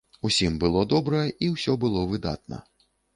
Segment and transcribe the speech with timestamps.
[0.27, 2.61] Усім было добра, і ўсё было выдатна.